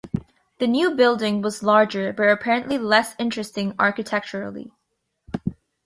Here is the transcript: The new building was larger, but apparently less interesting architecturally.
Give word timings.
The 0.57 0.65
new 0.65 0.95
building 0.95 1.43
was 1.43 1.61
larger, 1.61 2.11
but 2.11 2.27
apparently 2.27 2.79
less 2.79 3.13
interesting 3.19 3.75
architecturally. 3.77 4.71